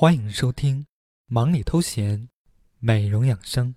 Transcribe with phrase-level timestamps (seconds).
[0.00, 0.82] 欢迎收听
[1.26, 2.20] 《忙里偷闲》，
[2.78, 3.74] 美容养生。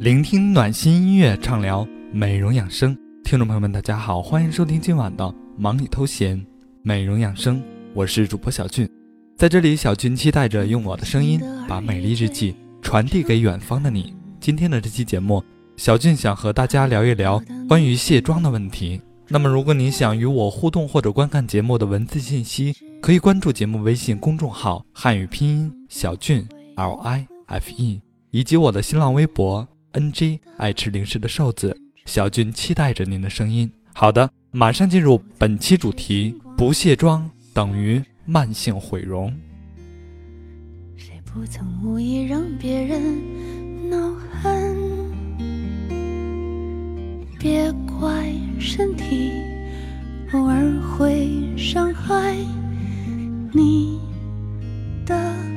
[0.00, 2.96] 聆听暖心音乐，畅聊美容养生。
[3.22, 5.24] 听众朋友们，大家好，欢迎收听今晚的
[5.58, 6.38] 《忙里偷闲》
[6.82, 7.62] 美容养生。
[7.92, 8.88] 我是主播小俊，
[9.36, 14.14] 在这里，小俊期待着用我的声音把美丽日记传递给远方的你。
[14.40, 15.44] 今天的这期节目，
[15.76, 19.02] 小俊想和大家聊一聊关于卸妆的问题。
[19.28, 29.68] 那么，如果你想与我互动或者观看节目的文字信息，可以关注节目微信公众号“汉语拼音小俊 L I F E”，以及我的新浪微博。
[29.92, 33.70] N G 爱吃零食的瘦子小俊期待着您的声音。
[33.92, 39.34] 好的，马上进入本期主题：不卸妆等于慢性毁容。
[40.96, 44.76] 谁不曾无意让别人恼恨？
[47.38, 49.32] 别怪身体
[50.32, 52.36] 偶尔会伤害
[53.52, 53.98] 你
[55.04, 55.49] 的。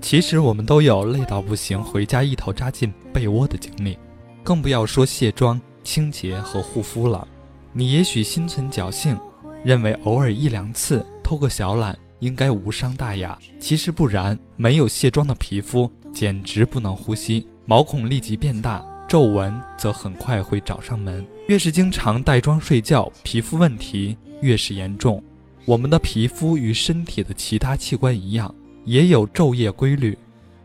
[0.00, 3.96] 其实我们都有累到不行，回家一头扎进被窝的经历，
[4.42, 7.28] 更不要说卸妆、清洁和护肤了。
[7.72, 9.16] 你也许心存侥幸，
[9.62, 13.38] 认为偶尔一两次偷个小懒应该无伤大雅。
[13.60, 21.26] 其实不然，没有卸妆的皮肤简直不能呼吸，毛孔立即变大，皱纹则很快会找上门。
[21.48, 25.20] 越是经常带妆睡觉，皮肤问题越是严重。
[25.64, 28.54] 我们的皮肤与身体的其他器官一样。
[28.84, 30.16] 也有昼夜规律，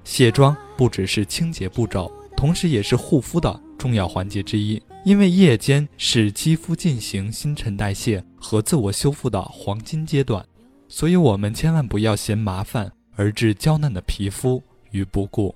[0.05, 4.81] 卸妆不只是清洁步骤，同时也是护肤的重要环节之一。
[5.03, 10.45] 因为夜间是肌肤进行新陈代谢和自我修复的黄金阶段，
[10.87, 15.53] 所以我们千万不要嫌麻烦而置娇嫩的皮肤于不顾。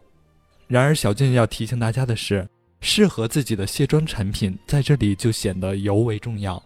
[0.67, 2.45] 然而，小俊要提醒大家的是，
[2.89, 6.63] 适合自己的卸妆产品在这里就显得尤为重要。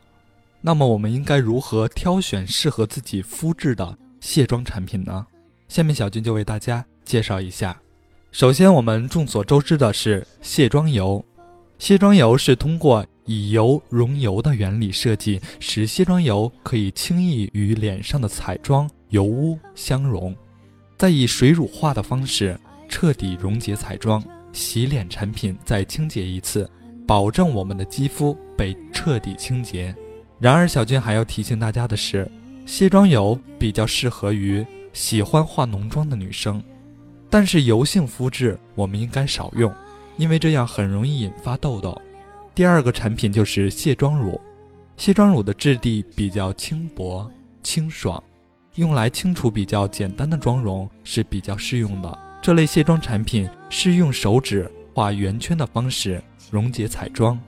[0.62, 5.26] 那么，我们应该如何挑选适合自己肤质的卸妆产品呢？
[5.68, 7.76] 下面小军就为大家介绍一下。
[8.32, 11.26] 首先，我们众所周知的是卸妆油。
[11.80, 20.36] 卸妆油是通过以油溶油的原理设计，使卸妆油可以轻易与脸上的彩妆油污相溶，
[21.00, 24.24] 再以水乳化的方式彻底溶解彩妆。
[24.54, 26.70] 洗脸产品再清洁一次，
[27.08, 29.96] 保证我们的肌肤被彻底清洁。
[30.40, 32.30] 然而，小军还要提醒大家的是，
[32.66, 34.66] 卸妆油比较适合于。
[34.94, 36.62] 喜欢化浓妆的女生，
[37.30, 39.74] 但是油性肤质我们应该少用，
[40.18, 41.98] 因为这样很容易引发痘痘。
[42.54, 44.38] 第二个产品就是卸妆乳，
[44.98, 47.32] 卸妆乳的质地比较轻薄
[47.64, 48.22] 清爽，
[48.76, 52.20] 用来清除比较简单的妆容是比较适用的。
[52.42, 57.40] 这类卸妆产品是用手指画圆圈的方式溶解彩妆，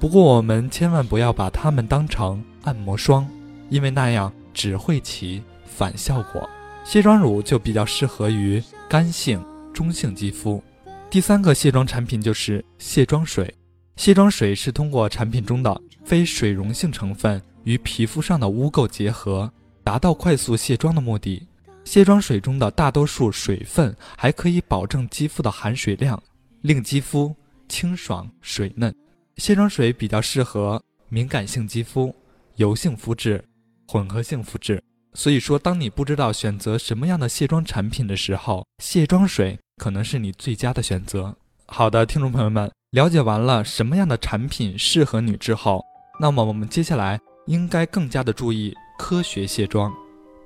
[0.00, 3.24] 不过我们千万不要把它们当成按摩霜，
[3.70, 6.48] 因为那样只会起反效果。
[6.84, 9.42] 卸妆乳就比较适合于干性、
[9.72, 10.60] 中性肌肤。
[11.08, 13.54] 第三个卸妆产品就是卸妆水。
[13.94, 19.52] 卸妆水是通过产品中的非水溶性成分与皮肤上的污垢结合，
[19.84, 21.46] 达到快速卸妆的目的。
[21.84, 26.20] 卸妆水中的大多数水分还可以保证肌肤的含水量，
[26.62, 27.34] 令肌肤
[27.68, 28.94] 清爽水嫩。
[29.36, 32.14] 卸妆水比较适合敏感性肌肤、
[32.56, 33.44] 油性肤质、
[33.88, 34.82] 混合性肤质。
[35.14, 41.36] 所以说，当你不知道选择什么样的卸妆产品的时候，卸妆水可能是你最佳的选择。
[41.66, 45.84] 好的，听众朋友们，了解完了什么样的产品适合你之后，
[46.20, 49.92] 那么我们接下来应该更加的注意科学卸妆，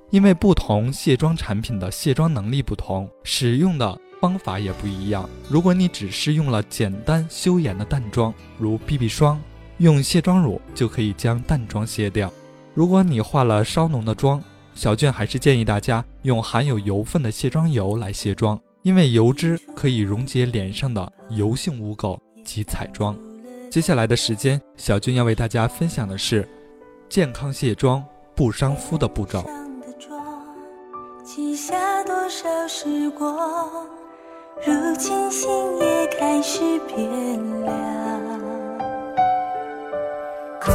[0.09, 5.29] 因为不同卸妆产品的卸妆能力不同，使用的方法也不一样。
[5.49, 9.39] 如果你只是用了简单修颜的淡妆，如 BB 霜，
[9.79, 12.31] 用卸妆乳就可以将淡妆卸掉。
[12.73, 14.41] 如果你化了稍浓的妆，
[14.73, 23.17] 小俊还是建议大家用含有油分的卸妆油来卸妆，因为油脂可以溶解脸上的油性污垢及彩妆。
[23.69, 26.47] 接下来的时间，小俊要为大家分享的是
[27.09, 28.03] 健康卸妆
[28.35, 29.66] 不伤肤的步骤。
[31.37, 33.29] 记下多少时光，
[34.65, 35.47] 如今心
[35.77, 36.97] 也开始变
[37.63, 37.77] 凉。
[40.59, 40.71] 哭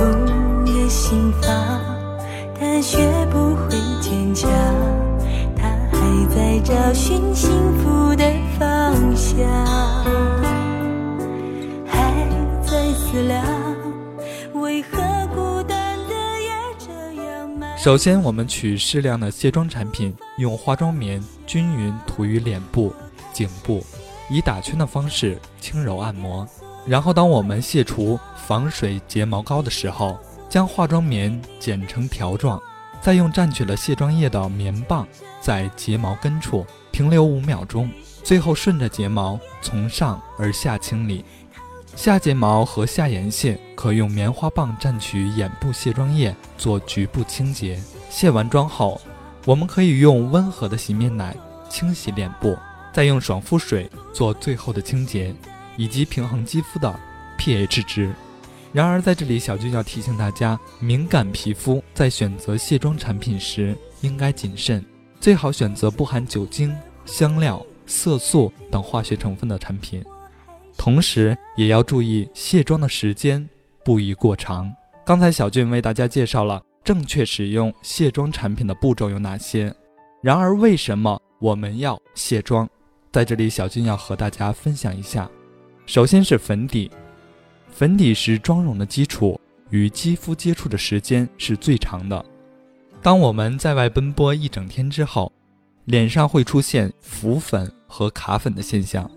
[0.64, 1.50] 的心房，
[2.54, 2.96] 他学
[3.32, 3.70] 不会
[4.00, 4.48] 坚强。
[5.56, 8.24] 他还在找寻幸福的
[8.56, 9.44] 方向，
[17.82, 22.94] 首先，我们取适量的卸妆产品，用化妆棉均匀涂于脸部、
[23.32, 23.84] 颈部，
[24.30, 26.46] 以打圈的方式轻柔按摩。
[26.86, 30.16] 然后，当我们卸除防水睫毛膏的时候，
[30.48, 32.56] 将化妆棉剪成条状，
[33.00, 35.04] 再用蘸取了卸妆液的棉棒
[35.40, 37.90] 在睫毛根处停留五秒钟，
[38.22, 41.24] 最后顺着睫毛从上而下清理。
[41.96, 47.80] 下睫毛和下眼线可用棉花棒蘸取眼部卸妆液做局部清洁。
[48.10, 49.00] 卸完妆后，
[49.44, 51.36] 我们可以用温和的洗面奶
[51.68, 52.56] 清洗脸部，
[52.92, 55.34] 再用爽肤水做最后的清洁。
[55.76, 57.00] 以及平衡肌肤的
[57.38, 58.12] pH 值。
[58.72, 64.84] 然而，在这里，小俊要提醒大家，敏感皮肤在选择卸妆产品时应该谨慎，
[65.20, 66.74] 最好选择不含酒精、
[67.04, 70.04] 香料、色素等化学成分的产品。
[70.76, 73.48] 同时，也要注意卸妆的时间
[73.84, 74.72] 不宜过长。
[75.04, 79.74] 刚才小俊为大家介绍了正确使用卸妆产品的步骤有哪些。
[80.22, 82.68] 然而，为什么我们要卸妆？
[83.10, 85.28] 在这里，小俊要和大家分享一下。
[85.84, 86.90] 首先是粉底，
[87.68, 89.38] 粉底是妆容的基础，
[89.70, 92.24] 与肌肤接触的时间是最长的。
[93.02, 95.30] 当我们在外奔波一整天之后，
[95.86, 99.10] 脸上会出现浮粉和卡粉的现象，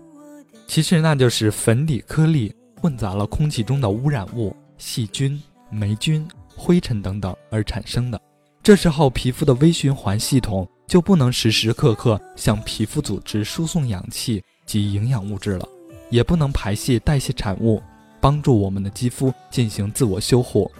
[0.66, 5.40] 其实那就是粉底颗粒混杂了空气中的污染物、细菌、
[5.70, 8.20] 霉菌、灰尘等等而产生的。
[8.62, 15.66] 这时候，皮肤的微循环系统就不能时时刻刻向皮肤组织输送氧气及营养物质了。
[16.08, 17.82] 也不能排泄代谢产物，
[18.20, 20.70] 帮助我们的肌肤进行自我修护，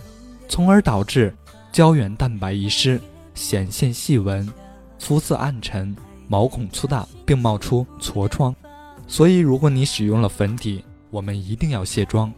[0.49, 1.35] 从而导致
[1.73, 3.01] 胶原蛋白遗失、
[3.35, 4.49] 显现细纹、
[5.01, 5.97] 肤色暗沉、
[6.29, 8.55] 毛孔粗大，并冒出痤疮。
[9.09, 12.33] 所以，如果你使用了粉底，我们一定要卸妆。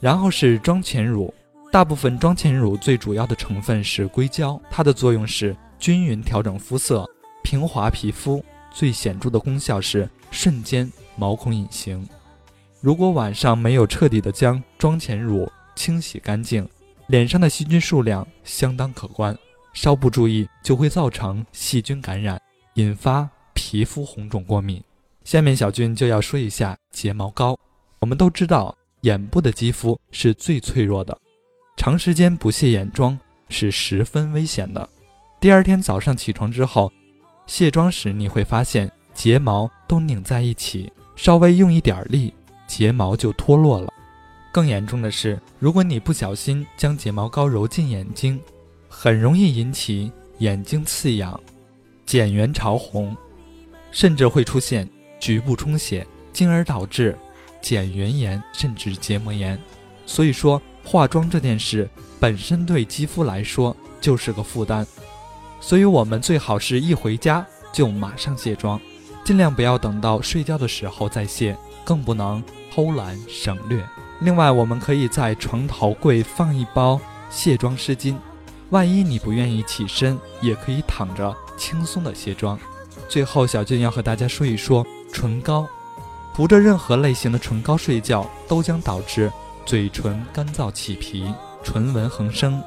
[0.00, 1.32] 然后是妆前乳，
[1.72, 7.08] 大部分妆前乳最主要的成分是硅胶，它的作用是均匀调整肤色、
[7.42, 12.06] 平滑皮肤，最显著的功效是瞬间毛孔隐形。
[12.80, 16.66] 如果晚上没有彻底的将妆前乳清洗干净，
[17.08, 19.36] 脸上的细菌数量相当可观，
[19.72, 22.40] 稍不注意就会造成细菌感染，
[22.74, 24.80] 引发皮肤红肿过敏。
[25.26, 27.58] 下面小俊就要说一下睫毛膏。
[27.98, 31.18] 我们都知道，眼部的肌肤是最脆弱的，
[31.76, 33.18] 长时间不卸眼妆
[33.48, 34.88] 是十分危险的。
[35.40, 36.92] 第二天早上起床之后，
[37.48, 42.32] 卸妆时你会发现睫毛都拧在一起，稍微用一点力。
[42.68, 43.92] 睫毛就脱落了。
[44.52, 48.40] 更严重的是，如果你不小心将睫毛膏揉进眼睛，
[48.88, 51.40] 很容易引起眼睛刺痒、
[52.06, 53.16] 睑缘潮红，
[53.90, 57.16] 甚至会出现局部充血，进而导致
[57.62, 59.58] 睑缘炎甚至结膜炎。
[60.06, 61.88] 所以说，化妆这件事
[62.20, 64.86] 本身对肌肤来说就是个负担，
[65.60, 68.80] 所以我们最好是一回家就马上卸妆，
[69.24, 71.56] 尽量不要等到睡觉的时候再卸。
[71.86, 72.42] 更不能
[72.74, 73.80] 偷懒省略。
[74.18, 77.00] 另外，我们可以在床头柜放一包
[77.30, 78.16] 卸妆湿巾，
[78.70, 82.58] 万一你不愿意起身，也可以躺着轻松的卸妆。
[83.08, 84.84] 最后，小俊要和大家说一说
[85.16, 85.66] 唇膏，
[86.34, 89.32] 涂着任何类型的唇膏睡觉，都将导致
[89.64, 91.32] 嘴唇干燥起皮、
[91.64, 92.62] 唇纹横生。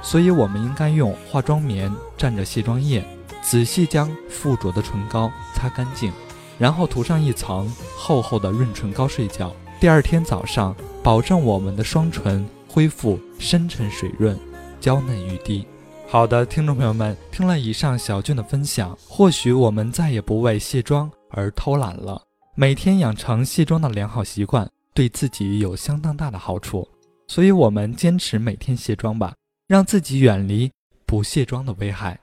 [0.00, 3.04] 所以，我们应该用化妆棉蘸着卸妆液，
[3.42, 6.12] 仔细将附着的唇膏擦干净。
[6.56, 14.38] 然后涂上一层厚厚的润唇膏睡觉，第二天早上保证我们的双唇恢复深沉水润、
[14.80, 15.66] 娇嫩欲滴。
[16.06, 22.22] 好的，听众朋友们，听了以上小俊的分享，或许我们再也不为卸妆而偷懒了。
[22.54, 26.88] 每天养成卸妆的良好习惯，对自己有相当大的好处。
[27.26, 29.34] 所以，我们坚持每天卸妆吧，
[29.66, 30.70] 让自己远离
[31.06, 32.18] 不卸妆的危害。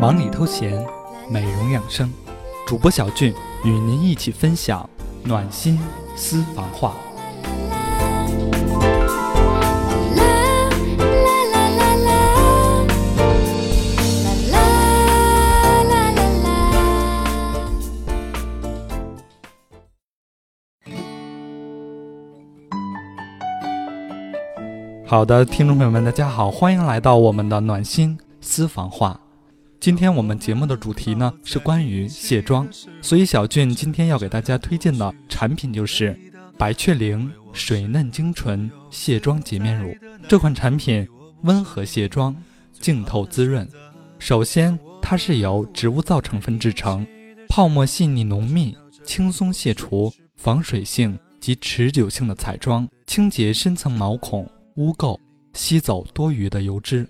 [0.00, 0.84] 忙里偷闲，
[1.30, 2.12] 美容养生，
[2.66, 3.32] 主播小俊
[3.64, 4.88] 与您一起分享
[5.24, 5.78] 暖心
[6.16, 6.96] 私房话。
[25.12, 29.20] 好的，听众朋友们，大家好，欢迎来到我们的暖心私房话。
[29.78, 32.66] 今天我们节目的主题呢是关于卸妆，
[33.02, 36.18] 所以小俊今天要给大家推荐的产品就是
[36.56, 39.94] 白雀羚水嫩精纯卸妆洁面乳。
[40.26, 41.06] 这款产品
[41.42, 42.34] 温和卸妆，
[42.80, 43.68] 净透滋润。
[44.18, 47.06] 首先，它是由植物皂成分制成，
[47.50, 55.18] 泡沫细腻浓密，轻松卸除防水性及持久性的彩妆，清洁深层毛孔污垢。
[55.54, 57.06] 吸走多余的油脂。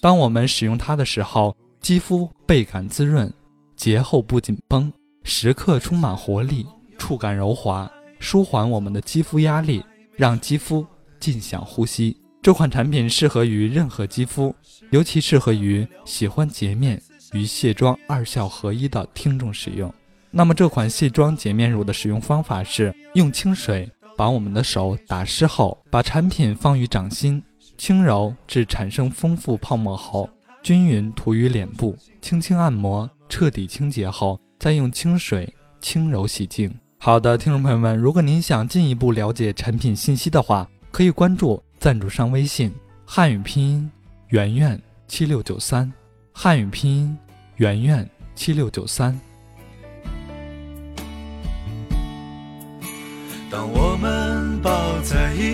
[0.00, 3.32] 当我们使用它的时候，肌肤倍感滋润，
[3.76, 4.92] 洁后不紧绷，
[5.22, 6.66] 时刻充满活力，
[6.98, 9.80] 触感柔滑，舒缓我们的肌肤压力，
[10.16, 10.84] 让肌肤
[11.20, 12.16] 尽享呼吸。
[12.42, 14.52] 这款产品适合于任何肌肤，
[14.90, 17.00] 尤其适合于喜欢洁面
[17.32, 19.92] 与卸妆二效合一的听众使用。
[20.32, 27.42] 那么，这款卸妆洁面乳的使用方法是：用清水把我们的手打湿后，把产品放于掌心。
[27.76, 30.30] 轻揉至产生丰富泡沫后，
[30.62, 36.72] 均匀涂于脸部，轻轻按摩，彻底清洁后，再用清水轻柔洗净。
[36.98, 42.72] 好的，听众朋友们，如果您想进一步了解产品信息的话，可以关注赞助商微信
[43.04, 43.90] 汉语拼音
[44.28, 45.92] 圆圆七六九三，
[46.32, 47.18] 汉语拼音
[47.56, 49.18] 圆圆七六九三。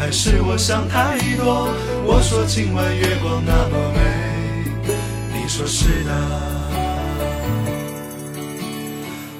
[0.00, 1.68] 还是我想太多？
[2.06, 4.00] 我说今晚月光那么美，
[5.34, 6.10] 你说是的。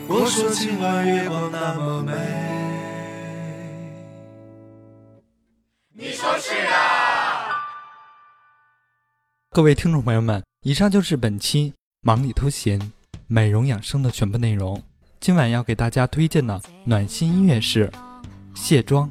[0.07, 2.13] 我说今晚月光那么美，
[5.95, 6.73] 你说是的。
[9.53, 10.43] 各位听众朋友们。
[10.61, 12.79] 以上就是本期忙里偷闲、
[13.27, 14.83] 美容养生的全部内容。
[15.21, 17.89] 今晚要给大家推荐的暖心音乐是
[18.55, 19.11] 《卸妆》，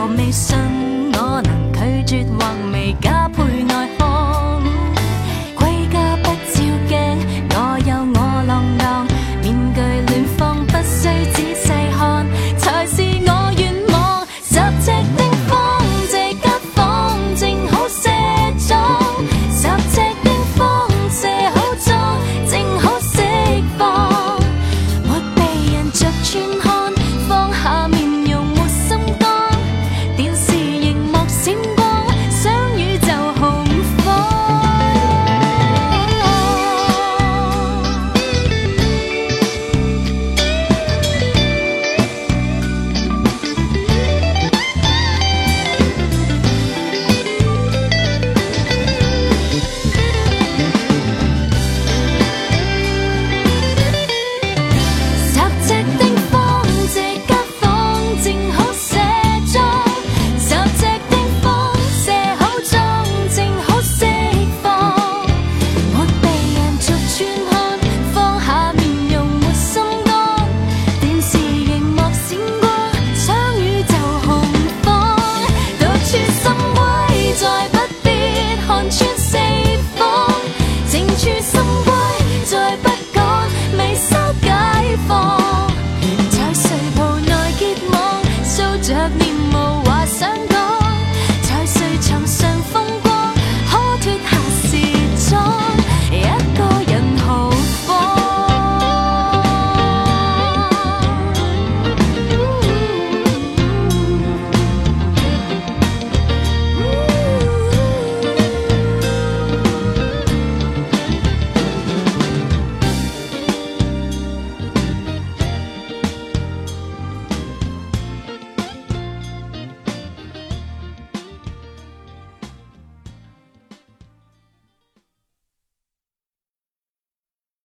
[0.00, 0.56] 我未信
[1.14, 3.27] 我能拒绝或未够